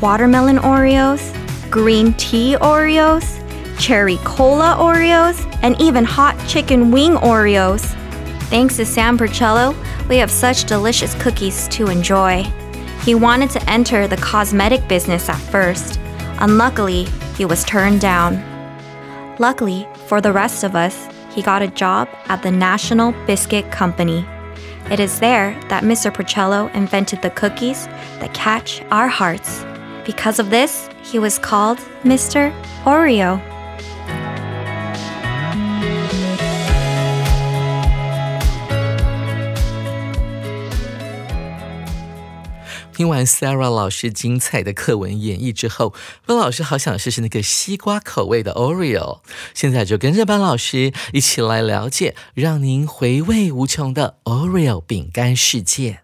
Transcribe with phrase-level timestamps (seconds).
[0.00, 1.32] watermelon Oreos,
[1.70, 3.42] green tea Oreos,
[3.78, 7.82] cherry cola Oreos, and even hot chicken wing Oreos.
[8.50, 9.74] Thanks to Sam Percello,
[10.08, 12.44] we have such delicious cookies to enjoy.
[13.06, 16.00] He wanted to enter the cosmetic business at first.
[16.40, 17.04] Unluckily,
[17.36, 18.42] he was turned down.
[19.38, 24.26] Luckily, for the rest of us, he got a job at the National Biscuit Company.
[24.90, 26.12] It is there that Mr.
[26.12, 27.86] Porcello invented the cookies
[28.18, 29.64] that catch our hearts.
[30.04, 32.52] Because of this, he was called Mr.
[32.82, 33.40] Oreo.
[42.96, 45.92] 听完 Sarah 老师精彩的课文演绎之后，
[46.28, 49.20] 温老师好想试试那个西瓜口味的 Oreo。
[49.52, 56.00] 现在就跟着班老师一起来了解让您回味无穷的 Oreo 饼干世界。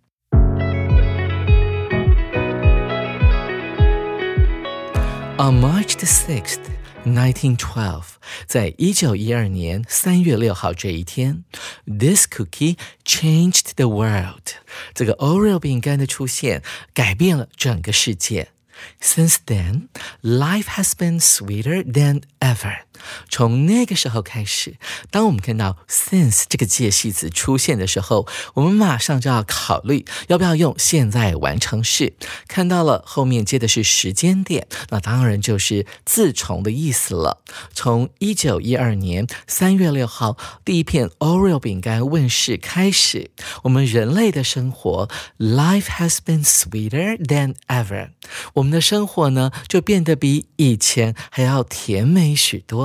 [5.39, 6.72] On March the sixth.
[7.06, 8.03] 1912，
[8.46, 11.44] 在一九一二年三月六号这一天，
[11.86, 14.56] this cookie changed the world。
[14.94, 16.62] 这个 Oreo 饼干的出现
[16.94, 18.50] 改变了整个世界。
[19.02, 19.88] Since then,
[20.22, 22.81] life has been sweeter than ever.
[23.29, 24.77] 从那个时候开始，
[25.11, 32.15] 当我们看到 since 这个介系词出现的时候，我们马上就要考虑要不要用现在完成式。
[32.49, 37.43] 看到了后面接的是时间点，那当然就是自从的意思了。
[37.73, 43.31] 从一九一二年三月六号第一片 Oreo 饼干问世开始，
[43.62, 48.11] 我们人类的生活 life has been sweeter than ever。
[48.55, 52.81] 我们的生活呢，就变得比以前还要甜美许多。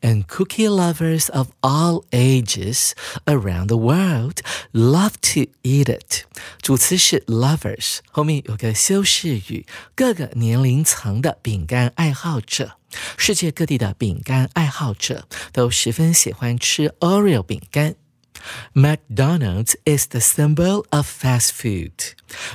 [0.00, 2.92] And cookie lovers of all ages
[3.24, 4.40] around the world
[4.72, 6.24] love to eat it。
[6.60, 12.78] 主词是 lovers，后面有个修饰语，各个年龄层的饼干爱好者，
[13.16, 17.96] 世界各地的饼干爱好者都十分喜欢吃 Oreo 饼干。
[18.74, 21.92] McDonald's is the symbol of fast food。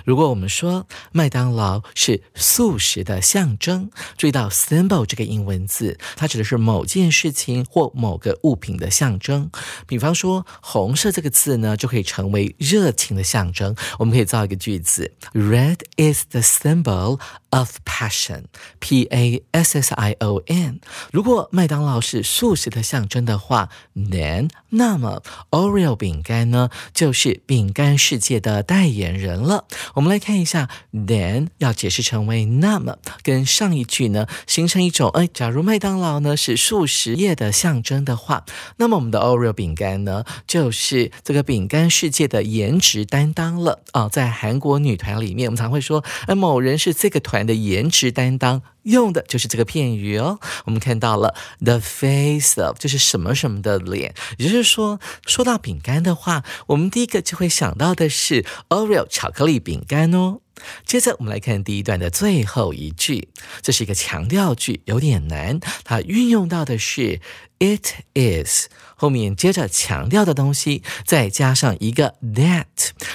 [0.03, 9.49] 如果我们说麦当劳是素食的象征，注意到 symbol 这个英文字，它指的是某件事情或某个物品的象征。
[9.87, 13.75] 比方说，红色这个字呢，就可以成为热情的象征。
[13.97, 17.19] 我们可以造一个句子：Red is the symbol
[17.51, 20.79] of passion，P A S S I O N。
[21.11, 29.65] 如果麦当劳是素食的象征的话，then 那么 Oreo 饼干呢，就是饼干世界的代言人了。
[29.95, 38.45] 我们来看一下，then 要解释成为那么，跟上一句呢形成一种，哎，假如麦当劳呢是素食业的象征的话，
[38.77, 44.07] 那么我们的 Oreo 饼干呢，就是这个饼干世界的颜值担当了啊。
[44.07, 48.61] 在韩国女团里面，我们常会说，哎，某人是这个团的颜值担当。
[48.83, 50.39] 用的就是这个片语哦。
[50.65, 54.15] 我们看到了 the face of，就是什么什么的脸。
[54.37, 60.39] 也就是说，说到饼干的话，我们第一个就会想到的是 Oreo 巧克力饼干哦。
[60.85, 63.29] 接着我们来看第一段的最后一句，
[63.61, 65.59] 这是一个强调句，有点难。
[65.83, 67.19] 它运用到的是
[67.59, 72.65] it is，后面接着强调的东西，再加上一个 that，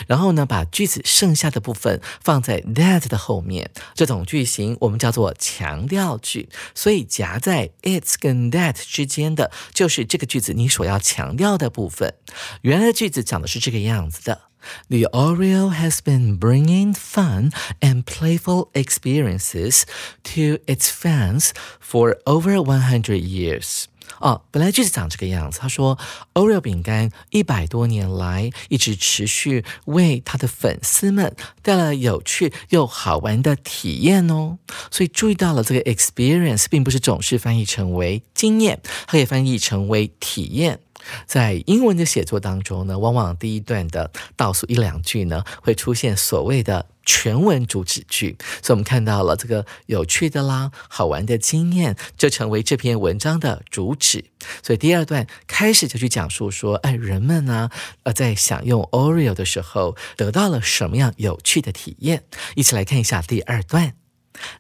[0.07, 3.71] 然后呢，把句子剩下的部分放在 that 的后面。
[3.95, 6.49] 这种句型我们叫做强调句。
[6.75, 12.15] 所以夹在 it 跟 that 之间的就是这个句子你所要强调的部分。
[12.63, 14.43] 原来的句子讲的是这个样子的。
[14.90, 19.84] The Oreo has been bringing fun and playful experiences
[20.24, 23.86] to its fans for over 100 years.
[24.20, 25.60] 哦，本来就是长这个样子。
[25.60, 25.98] 他说，
[26.34, 34.58] Oreo 饼干一百多年来一直持续为他的粉丝们带来有趣又好玩的体验哦。
[34.92, 40.80] 所以注意到了这个 experience 并不是总是翻译成为经验，它可以翻译成为体验。
[41.27, 54.25] 在英文的写作当中呢，往往第一段的倒数一两句呢，会出现所谓的全文主旨句，所以我们看到了这个有趣的啦、好玩的经验，就成为这篇文章的主旨。
[54.63, 57.71] 所以第二段开始就去讲述说，哎，人们呢，
[58.05, 62.25] 呃，在享用 Oreo 的时候，得到了什么样有趣的体验？
[62.55, 63.95] 一起来看一下第二段。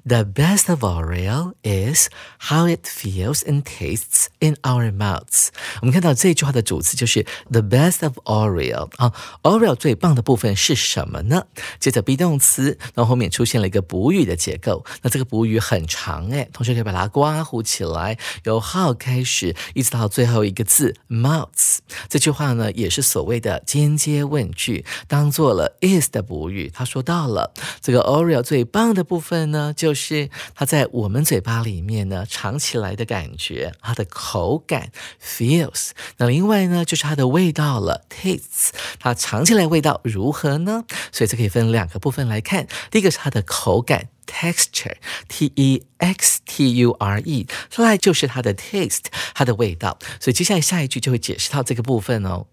[0.04, 5.48] The best of Oreo is how it feels and tastes in our mouths。
[5.80, 9.12] 我们看到这句话的主词就是 the best of Oreo 啊
[9.42, 11.46] ，Oreo 最棒的部分是什么呢？
[11.80, 14.84] 接着 be 动词，然后后面出现了一个补语的结构。
[15.02, 21.78] 那这个补语很长诶，同学可以把它刮胡起来，由 how 开始，一直到最后一个字 mouths。
[22.08, 26.70] 这句话呢，也是所谓的间接问句，当做了 is 的补语。
[26.72, 29.63] 他说到了这个 Oreo 最棒的部分呢。
[29.72, 34.90] 就是它在我们嘴巴里面呢尝起来的感觉，它的口感
[35.22, 35.90] feels。
[36.18, 38.70] 那另外呢就是它的味道了 tastes。
[38.98, 40.84] 它尝起来味道如何呢？
[41.12, 42.66] 所以这可以分两个部分来看。
[42.90, 49.97] 第一个是它的口感 texture，t e x t u r e，再来就是它的 taste，它的味道。
[50.19, 52.47] 所以接下来下一句就会解释到这个部分哦。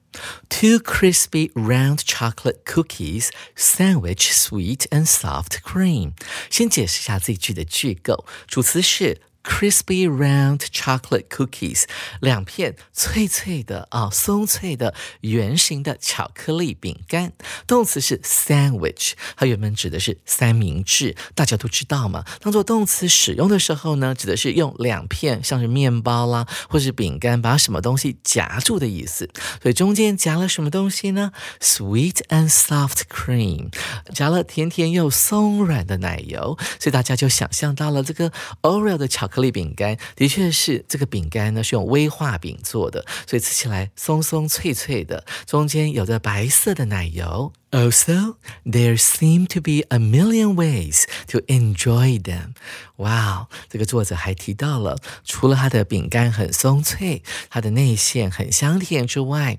[0.49, 6.13] Two crispy round chocolate cookies sandwich sweet and soft cream。
[6.51, 9.21] 先解释一下这句的句构，主词是。
[9.44, 11.86] Crispy round chocolate cookies，
[12.20, 17.34] 两片脆脆的啊，松脆的圆形的巧克力饼干。
[17.66, 22.24] 动词是 sandwich，它原本指的是三明治，大家都知道嘛。
[22.40, 29.28] 当做动词使用的时候呢，指的是用两片像是面包啦，或是饼干把什么东西夹住的意思。
[29.60, 33.74] 所以中间夹了什么东西呢？Sweet and soft cream，
[34.14, 36.60] 夹了甜甜又松软的奶油。
[36.80, 38.32] 所以大家就想象到了这个
[38.62, 39.31] Oreo 的巧。
[39.32, 47.54] 巧克力饼干的确是这个饼干呢，是用威化饼做的，所以吃起来松松脆脆的，中间有着白色的奶油。
[47.72, 48.36] Also,
[48.66, 52.56] there seem to be a million ways to enjoy them.
[52.98, 59.58] 哇，这个作者还提到了，除了它的饼干很松脆，它的内馅很香甜之外。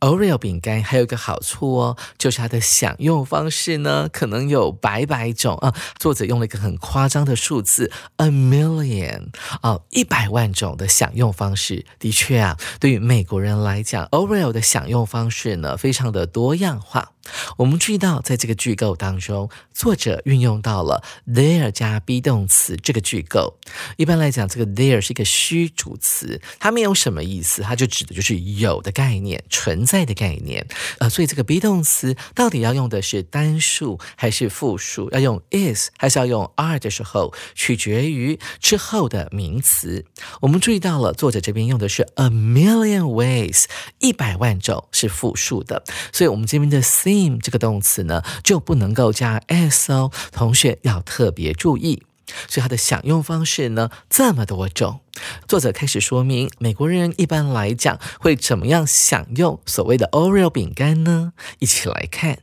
[0.00, 5.74] Oreo 饼干还有一个好处哦，就是它的享用方式呢，可能有百百种啊。
[5.98, 11.84] 作者用了一个很夸张的数字，a million 啊，一百万种的享用方式。
[11.98, 17.10] 的确啊，对于美国人来讲，Oreo 的享用方式呢，非常的多样化。
[17.56, 23.58] 我们注意到，在这个句构当中，作者运用到了 there 加 be 动词这个句构。
[23.96, 30.66] 一般来讲，这个 there 是一个虚主词，它没有什么意思，它就指的就是有的概念、存在的概念。
[30.98, 35.10] 呃，所以这个 be 动词到底要用的是单数还是复数？
[35.10, 40.04] 要用 is 还是要用 are 的时候，取决于之后的名词。
[40.40, 43.64] 我们注意到了，作者这边用的是 a million ways，
[43.98, 45.82] 一百万种是复数的，
[46.12, 47.17] 所以我们这边的 see。
[47.42, 52.02] 这个动词呢就不能够加 s 哦，同学要特别注意。
[52.46, 55.00] 所以它的享用方式呢这么多种，
[55.46, 61.32] 作者开始说明美国人一般来讲会怎么样享用所谓的 Oreo 饼干呢？
[61.58, 62.40] 一起来看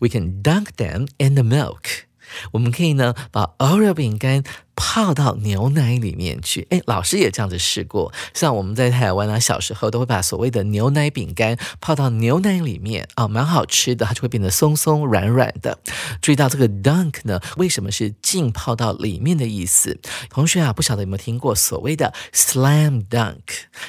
[0.00, 2.06] ，We can dunk them in the milk。
[2.52, 4.42] 我们可以呢把 Oreo 饼干
[4.74, 6.66] 泡到牛奶里面去。
[6.70, 8.12] 哎，老师也这样子试过。
[8.32, 15.78] 像我们在台湾啊，小时候都会把所谓的牛奶饼干泡到牛奶里面啊，蛮好吃的，它就会变得松松软软的。
[16.22, 19.98] 注意到这个 dunk 呢，为什么是浸泡到里面的意思？
[20.28, 23.38] 同学啊，不晓得有没有听过所谓的 slam dunk？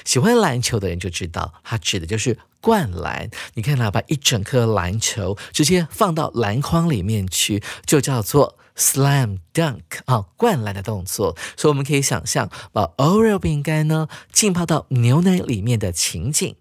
[0.03, 2.37] 喜欢篮球的人就知道，它指的就是。
[2.63, 11.35] 灌篮，你看他把一整颗篮球直接放到篮筐里面去，就叫做 slam dunk 啊，灌篮的动作。
[11.57, 16.55] 所以我们可以想象，把 Oreo 饼干呢浸泡到牛奶里面的情景。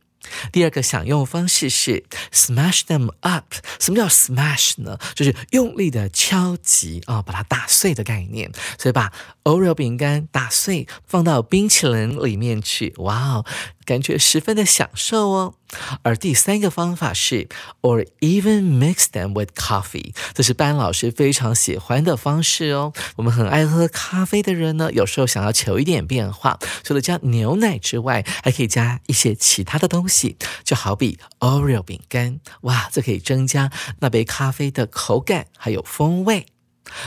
[0.52, 3.54] 第二个享用方式是 smash them up。
[3.78, 4.98] 什么叫 smash 呢？
[5.14, 8.52] 就是用力的敲击啊，把它打碎的概念。
[8.78, 9.10] 所以把
[9.44, 12.92] Oreo 饼干打碎，放到冰淇淋里面去。
[12.98, 13.46] 哇哦！
[13.86, 15.54] 感觉十分的享受哦。
[16.02, 17.48] 而第三个方法是
[17.82, 22.92] ，or even mix them with coffee，这是班老师非常喜欢的方式哦。
[23.16, 36.46] 我们很爱喝咖啡的人呢，有时候想要求一点变化，除了加牛奶之外，还可以加一些其他的东西，就好比 Oreo 饼干，哇，这可以增加那杯咖啡的口感还有风味。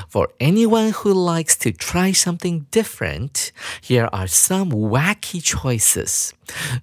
[0.10, 3.50] For anyone who likes to try something different,
[3.86, 6.30] here are some wacky choices.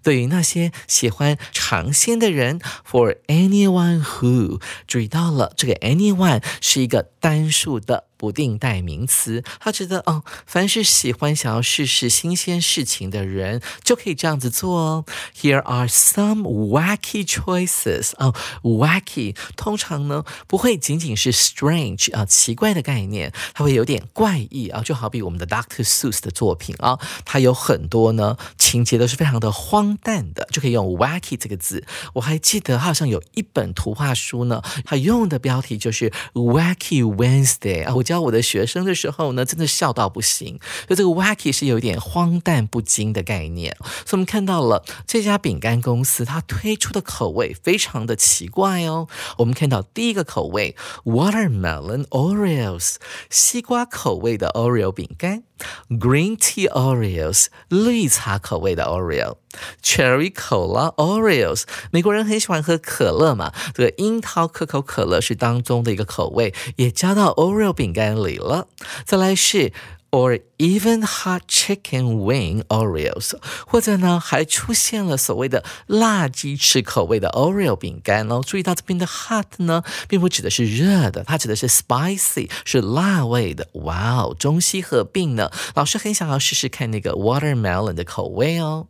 [0.03, 8.05] 对于那些喜欢尝鲜的人，For anyone who，注意到了，这个 anyone 是一个单数的。
[8.21, 15.05] 不定代名词，他觉得哦，凡是喜欢想要试试新鲜事情的人，就可以这样子做哦。
[15.35, 31.87] Here are some wacky choices 哦，wacky 通常呢不会仅仅是 strange 啊奇怪的概念，它会有点怪异啊，就好比我们的 Doctor Seuss 的作品啊，它有很多呢情节都是非常的荒诞的，就可以用 wacky 这个字。
[32.13, 38.11] 我还记得好像有一本图画书呢，它用的标题就是 Wacky Wednesday 啊，我。
[38.11, 40.59] 教我的学生的时候呢，真的笑到不行。
[40.89, 49.07] 就这个 wacky 是有一点荒诞不经的概念，所以我们看到了这家饼干公司它推出的口味非常的奇怪哦。
[49.39, 52.97] 我们看到第一个口味 watermelon Oreos
[53.31, 55.45] 西瓜口味的 Oreo 饼干
[55.89, 59.37] ，green tea Oreos 绿茶口味的 Oreo
[59.83, 67.91] Cherry Cola Oreos 美国人很喜欢喝可乐嘛，这个樱桃可口可乐是当中的一个口味，也加到 Oreo 饼。
[67.93, 68.69] 干里了，
[69.05, 69.73] 再来是。
[70.13, 73.35] or even hot chicken wing Oreos，
[73.67, 78.43] 或者呢还出现了所谓的辣鸡翅口味的 Oreo 饼干哦。
[78.45, 83.69] 注意到这边的 hot 呢，并不指的是热的，它指的是 spicy，是辣味的。
[83.75, 85.51] 哇哦，中西合并呢。
[85.75, 88.89] 老师很想要试试看那个 watermelon 的口味哦。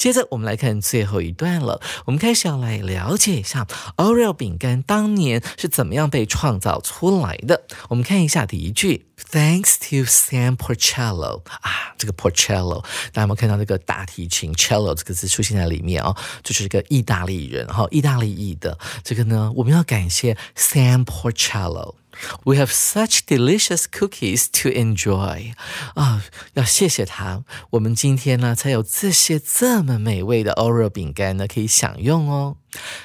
[0.00, 3.66] 接着我们来看最后一段了，我们开始要来了解一下
[3.98, 7.64] Oreo 饼干当年是怎么样被创造出来的。
[7.90, 9.04] 我们看一下第一句。
[9.30, 12.80] Thanks to Sam Porcello 啊，这个 Porcello，
[13.12, 16.16] 大家有没有看到这个大提琴 cello 这个字出现在里面哦？
[16.42, 21.96] 就是一个意大利人，哈，意大利裔的这个呢，我们要感谢 Sam Porcello。
[22.44, 25.54] We have such delicious cookies to enjoy
[25.94, 26.22] 啊，
[26.54, 32.56] 要谢谢他，我们今天呢才有这些这么美味的 Oreo 饼干呢可以享用哦。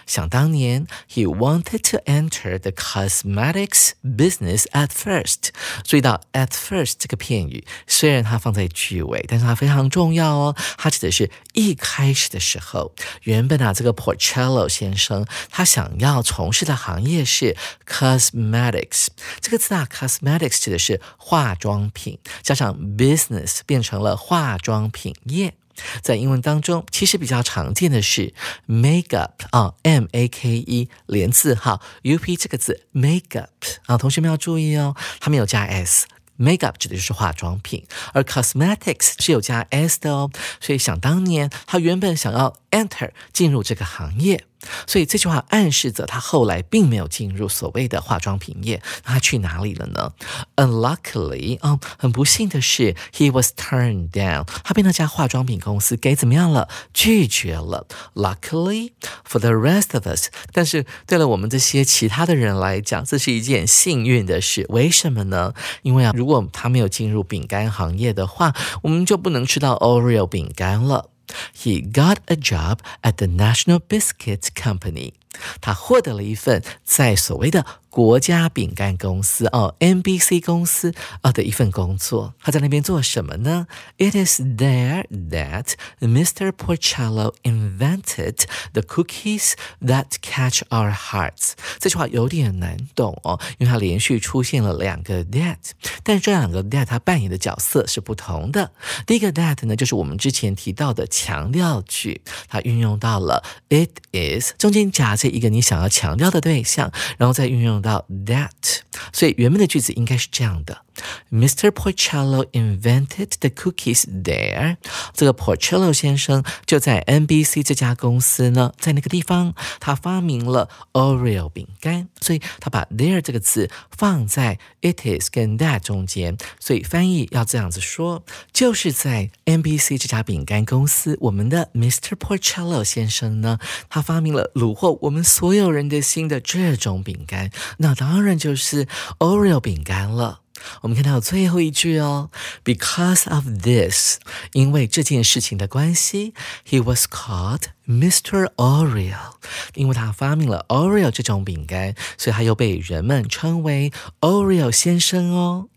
[0.05, 5.49] 想当年，he wanted to enter the cosmetics business at first。
[5.83, 10.55] 注意到 at first 这个片语，虽然它放在句尾，但是它非常重要哦。
[10.77, 12.93] 它指的是一开始的时候。
[13.23, 17.55] 原本啊，这个 Porcello 先生他想要从事的行业是
[17.87, 19.07] cosmetics。
[19.41, 25.55] 这个词啊，cosmetics 指的是化妆品，加上 business 变成了化妆品业。
[26.01, 28.33] 在英文当中，其实比较常见的是
[28.67, 33.47] makeup 啊，m a k e 连字号 u p 这个字 makeup
[33.85, 36.05] 啊，同学们要注意哦，它没有加 s。
[36.37, 40.29] makeup 指的就是化妆品，而 cosmetics 是有加 s 的哦。
[40.59, 44.43] 所以想当年，他原本想要 enter 进入这个行业。
[44.87, 50.13] 所以这句话暗示着他后来并没有进入所谓的化妆品业，他去哪里了呢
[50.55, 56.67] ？Unluckily，啊，很不幸的是，he was turned down，他被那家化妆品公司给怎么样了？
[56.95, 57.85] 拒绝了。
[58.15, 58.93] Luckily
[59.29, 64.65] for the rest of us，但是对了我们这些其他的人来讲，这是一件幸运的事。
[64.69, 65.53] 为什么呢？
[65.83, 71.11] 因为啊，如果他没有进入饼干行业的话，我们就不能吃到 Oreo 饼干了。
[71.52, 75.14] He got a job at the National Biscuit Company.
[75.60, 77.64] 他获得了一份在所谓的
[77.95, 82.33] 国家饼干公司哦，NBC 公司啊的一份工作。
[82.41, 86.51] 他在那边做什么呢？It is there that Mr.
[86.51, 91.53] Porcello invented the cookies that catch our hearts。
[91.79, 95.55] 这句话有点难懂哦，因为它连续出现了两个 that，
[96.03, 98.71] 但这两个 that 它扮演的角色是不同的。
[99.07, 108.79] 第一个 that 呢，就是我们之前提到的强调句，它运用到了 it is 中间夹着一个你想要强调的对象，然后再运用到 that，
[109.13, 110.84] 所以原本的句子应该是这样的。
[111.31, 111.71] Mr.
[111.71, 114.77] Porcello invented the cookies there。
[115.13, 131.69] 这个 Porcello 先生就在 NBC 这家公司呢，在那个地方，他发明了 Oreo 饼干，所以他把 there 这个字放在 it is 跟 that 中间，所以翻译要这样子说，就是在 NBC 这家饼干公司，我们的
[131.73, 132.15] Mr.
[132.15, 133.59] Porcello 先生呢，
[133.89, 138.87] 他发明了虏获我们所有人的心的这种饼干，那当然就是
[139.19, 140.44] Oreo 饼干了。
[140.81, 142.29] 我们看到最后一句哦
[142.63, 144.17] ，Because of this，
[144.53, 146.33] 因为这件事情的关系
[146.67, 148.49] ，He was called Mr.
[148.55, 149.33] Oreo，
[149.73, 153.91] 因为他发明了 Oreo 这种饼干，所以他又被人们称为
[154.21, 155.69] Oreo 先生哦。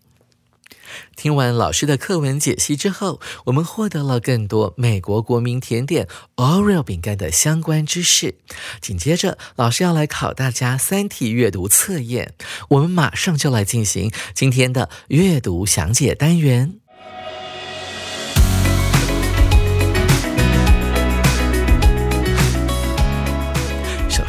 [1.17, 8.37] 听完老师的课文解析之后，我们获得了更多美国国民甜点 Oreo 饼干的相关知识。
[8.81, 12.35] 紧接着，老师要来考大家三题阅读测验，
[12.71, 16.81] 我们马上就来进行今天的阅读详解单元。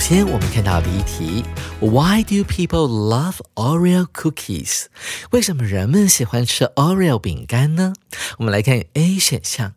[0.10, 1.44] 先我们看到第一题
[1.80, 4.86] ，Why do people love Oreo cookies？
[5.30, 7.94] 为什么人们喜欢吃 Oreo 饼干呢？
[8.40, 9.76] 我们来看 A 选项。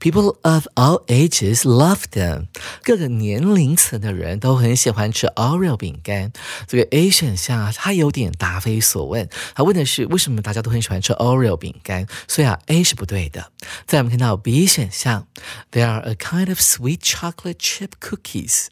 [0.00, 2.46] People of all ages love them。
[2.82, 6.32] 各个年龄层的人都很喜欢吃 Oreo 饼干。
[6.66, 9.28] 这个 A 选项啊，它有点答非所问。
[9.54, 13.50] 它问的是为什么大家都很喜欢吃 Oreo 饼干，所以啊，A 是不对的。
[13.86, 15.26] 再我们看到 B 选项
[15.70, 18.66] ，They are a kind of sweet chocolate chip cookies。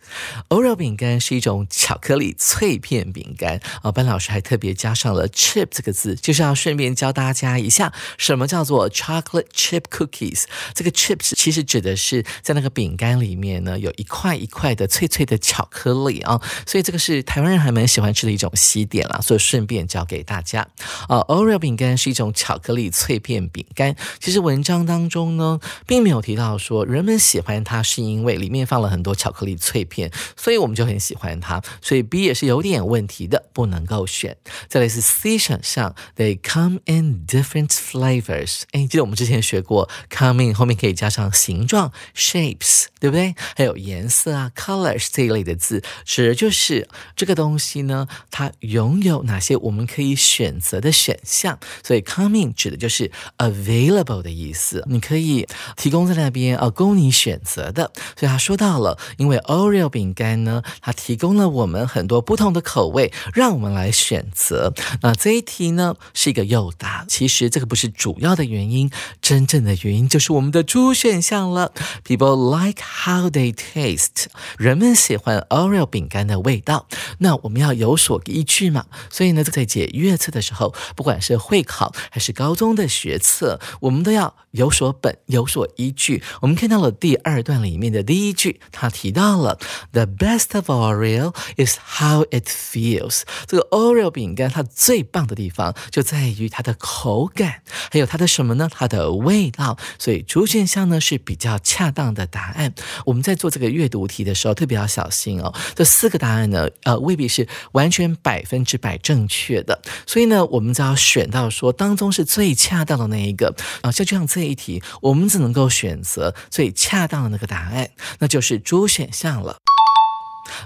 [0.49, 3.93] Oreo 饼干是一种巧克力脆片饼干啊。
[3.93, 10.45] 班老师还特别加上了 chip 这个字，就是要顺便教大家一下什么叫做 chocolate chip cookies。
[10.75, 20.67] 这个 chips 其实指的是在那个饼干里面呢，有一块一块的脆脆的巧克力啊，所以这个是台湾人还蛮喜欢吃的一种西点啦，所以顺便教给大家
[21.09, 21.19] 啊。
[21.29, 34.37] Oreo 饼干是一种巧克力脆片饼干，其实文章当中呢，并没有提到说人们喜欢它是因为里面放了很多巧克力脆片，所以我们就很喜欢它，所以 B 也是有点问题的，不能够选。
[34.69, 38.63] 再来是 C 选项，They come in different flavors。
[38.73, 40.78] 哎，记得我们之前学过 come in 后面。
[40.79, 43.35] 可以加上形状 shapes，对不对？
[43.57, 51.59] 还有颜色啊 colors 这一类的字，指的就是这个东西呢，它拥有哪些我们可以选择的选项。
[51.83, 57.91] 所以 coming 指的就是 available 的意思，你可以提供在那边啊，供你选择的。
[58.17, 64.73] 所以他说到了，因为 Oreo 饼干呢，它提供了我们很多不同的口味，让我们来选择。
[65.03, 68.89] 那这一题呢是一个诱答，其实这个不是主要的原因，
[69.21, 70.68] 真正的原因就是我们的。
[70.69, 71.73] 出选项了
[72.05, 74.27] ，People like how they taste。
[74.59, 76.87] 人们喜欢 Oreo 饼干的味道。
[77.21, 78.85] 那我们要有所依据嘛？
[79.11, 86.23] 所以呢，在解阅测的时候，不管是会考还是高中的学测，我们都要有所本、有所依据。
[86.41, 89.59] 我们看到了第二段里面的第一句，他提到了
[89.91, 93.23] The best of Oreo is how it feels。
[93.47, 98.71] 这个 Oreo 饼干它最棒的地方就在于它的口感，还有它的什么呢？
[98.73, 99.77] 它的味道。
[99.99, 100.69] 所以主选。
[100.69, 102.75] 项呢是比较恰当的答案。
[103.07, 105.55] 我们在做这个阅读题的时候，特别要小心哦。
[105.75, 109.81] 这四个答案呢，呃，未必是完全百分之百正确的。
[110.07, 113.91] 所以呢，我们只要选到说当中是最恰当的那一个啊。
[113.91, 119.59] 像就像这一题，我们只能够选择最恰当的那个答案，那就是猪选项了。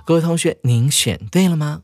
[0.06, 1.82] 各位同学，您选对了吗？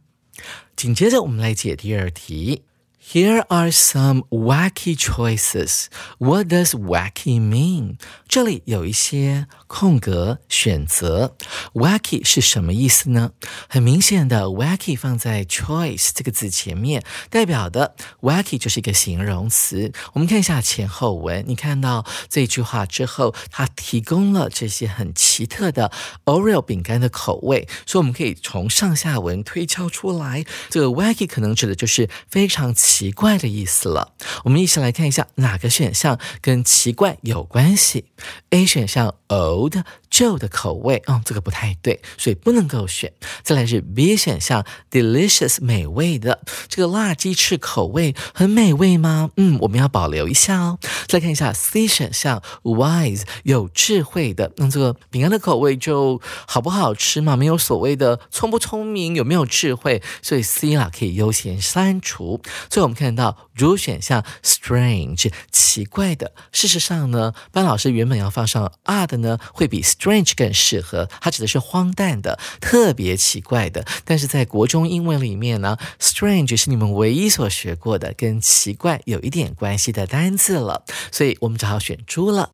[0.76, 2.62] 紧接着我们来解第二题。
[3.10, 5.86] Here are some wacky choices.
[6.18, 7.96] What does wacky mean?
[8.28, 11.34] 这里有一些空格选择。
[11.72, 13.30] Wacky 是什么意思呢？
[13.66, 19.90] 很明显的，wacky 放在 choice 这个字前面，代表的 wacky 就是一个形容词。
[20.12, 25.90] 我们看一下前后文，你看到这句话之后，它提供了这些很奇特的
[26.26, 32.97] Oreo 饼干的口味，所以我们可以从上下文推敲出来，这个 wacky 可能指的就是非常奇。
[32.98, 38.06] 奇怪的意思了，我们一起来看一下哪个选项跟奇怪有关系。
[38.50, 39.76] A 选项 old
[40.10, 43.12] 旧的口味，嗯，这个不太对，所以不能够选。
[43.42, 49.30] 再来是 B 选项，delicious 美味的这个辣鸡翅口味很美味吗？
[49.36, 50.78] 嗯，我们要保留一下哦。
[51.06, 57.36] 再看一下 C 选项，wise 有智慧的，那这个饼干的口味就好不好吃嘛？
[57.36, 62.40] 没有所谓的聪不聪明，有没有智慧，所以 C 啦可以优先删除。
[62.68, 66.32] 最后我们看到 D 选项，strange 奇怪的。
[66.52, 73.84] 事实上呢，班老师原本要放上 odd 呢，会比 strange 更适合，它指的是荒诞的、特别奇怪的。
[74.04, 82.52] 但是在国中英文里面呢，strange 是你们唯一所学过的跟奇怪有一点关系的单字了，所以我们只好选猪了。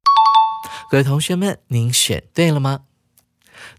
[0.91, 2.81] 各位同学们，您选对了吗？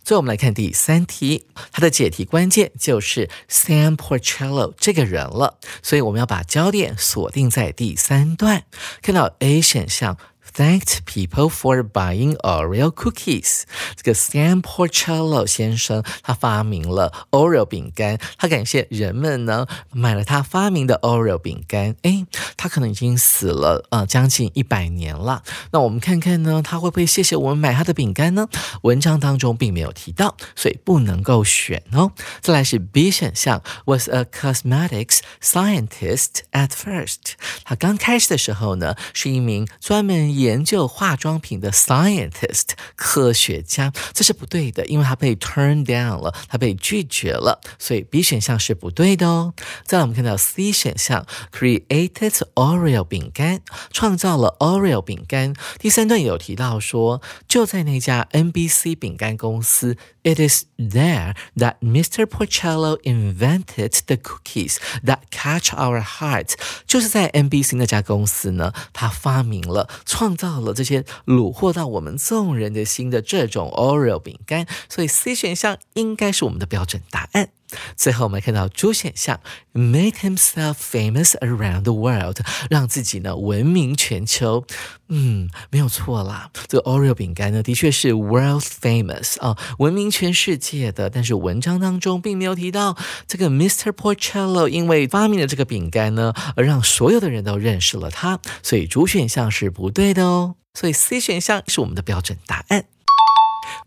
[0.05, 8.63] 所以我们来看第三题，它的解题关键就是 Sam Porcello 这个人了，所以我们要把焦点锁定在第三段，
[9.01, 10.17] 看到 A 选项。
[10.55, 13.63] Thanked people for buying Oreo cookies。
[13.97, 21.97] 这个 Sam Porcello 先生他发明了 Oreo 饼干，他感谢人们呢买了他发明的 Oreo 饼干。
[22.03, 25.43] 诶，他可能已经死了呃将近一百年了。
[25.71, 28.47] 那我们看看呢，他会不会谢谢我们买他的饼干呢？
[28.83, 32.13] 文章当中并没有提到，所以不能够选哦。
[32.39, 37.33] 再来是 B 选项，was a cosmetics scientist at first。
[37.65, 49.53] 他刚开始的时候呢，是一名专门研研究化妆品的 scientist 科学家，这是不对的，因为他被 turn down 了，他被拒绝了，所以 B 选项是不对的哦。
[49.83, 55.55] 再来，我们看到 C 选项 created Oreo 饼干，创造了 Oreo 饼干。
[55.79, 62.25] 第三段有提到说，就在那家 NBC 饼干公司，it is there that Mr.
[62.25, 66.55] Porcello invented the cookies that catch our heart。
[66.85, 70.35] 就是在 NBC 那家公司呢，他发明了创。
[70.35, 77.51] 造了这些虏获到我们众人的心的这种 Oreo 饼干，所以 C 选项应该是我们的标准答案。
[77.97, 79.39] 最后我们看到主选项
[79.73, 84.65] ，make himself famous around the world，让自己呢闻名全球。
[85.09, 91.09] 嗯，没有错啦，这个 Oreo 饼干呢的确是 world famous 啊，闻名全世界的。
[91.09, 92.97] 但是文章当中并没有提到
[93.27, 93.91] 这个 Mr.
[93.91, 100.55] Porcello 因为发明了这个饼干呢，而让所有的人都认识了他，所以主选项是不对的哦。
[100.73, 102.85] 所以 C 选项是我们的标准答案。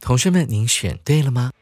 [0.00, 1.52] 同学们，您选对了吗？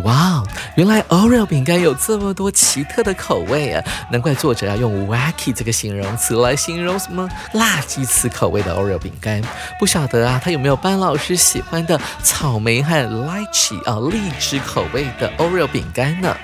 [0.00, 3.84] 哇哦，原来 Oreo 饼干有这么多奇特的口味啊！
[4.10, 9.42] 难怪作者要用 wacky 这个形容词来形容什么辣鸡翅口味的 Oreo 饼干。
[9.78, 16.34] 不晓得啊，他有没有班老师喜欢的草莓和 lychee 啊荔枝口味的 Oreo 饼干呢？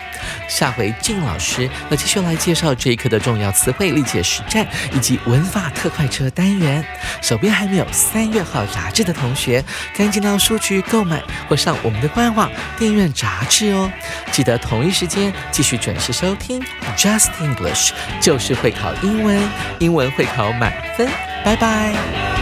[0.47, 6.85] 下回静老师要继续来介绍这一课的重要词汇、历解实战以及文法特快车单元。
[7.23, 9.65] 手边还没有三月号杂志的同学，
[9.97, 13.38] 赶紧到书局购买或上我们的官网电院杂。
[13.39, 13.91] 杂志哦，
[14.33, 16.61] 记得同一时间继续准时收听
[16.97, 19.41] Just English，就是会考英文，
[19.79, 21.09] 英文会考满分，
[21.45, 22.38] 拜拜。